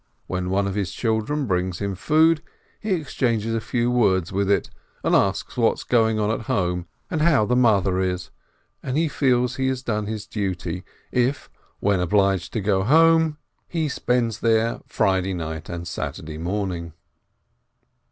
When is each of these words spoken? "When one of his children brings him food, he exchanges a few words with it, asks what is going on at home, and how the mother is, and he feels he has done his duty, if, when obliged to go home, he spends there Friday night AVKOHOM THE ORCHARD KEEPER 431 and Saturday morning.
"When 0.25 0.49
one 0.49 0.65
of 0.65 0.73
his 0.73 0.91
children 0.91 1.45
brings 1.45 1.77
him 1.77 1.93
food, 1.93 2.41
he 2.79 2.93
exchanges 2.93 3.53
a 3.53 3.61
few 3.61 3.91
words 3.91 4.33
with 4.33 4.49
it, 4.49 4.71
asks 5.03 5.57
what 5.57 5.73
is 5.75 5.83
going 5.83 6.17
on 6.19 6.31
at 6.31 6.47
home, 6.47 6.87
and 7.11 7.21
how 7.21 7.45
the 7.45 7.55
mother 7.55 7.99
is, 7.99 8.31
and 8.81 8.97
he 8.97 9.07
feels 9.07 9.57
he 9.57 9.67
has 9.67 9.83
done 9.83 10.07
his 10.07 10.25
duty, 10.25 10.83
if, 11.11 11.51
when 11.81 11.99
obliged 11.99 12.51
to 12.53 12.61
go 12.61 12.81
home, 12.81 13.37
he 13.67 13.87
spends 13.87 14.39
there 14.39 14.79
Friday 14.87 15.35
night 15.35 15.65
AVKOHOM 15.65 15.65
THE 15.65 15.65
ORCHARD 15.65 15.65
KEEPER 15.65 15.65
431 15.69 15.75
and 15.75 15.87
Saturday 15.87 16.37
morning. 16.39 16.93